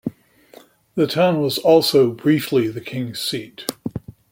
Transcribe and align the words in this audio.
The 0.95 1.05
town 1.05 1.41
was 1.41 1.59
also, 1.59 2.09
briefly, 2.09 2.67
the 2.69 2.81
King's 2.81 3.21
seat. 3.21 3.67